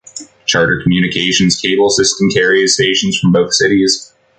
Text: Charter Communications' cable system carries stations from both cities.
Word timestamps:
Charter 0.47 0.81
Communications' 0.81 1.57
cable 1.61 1.91
system 1.91 2.31
carries 2.31 2.73
stations 2.73 3.19
from 3.19 3.33
both 3.33 3.53
cities. 3.53 4.11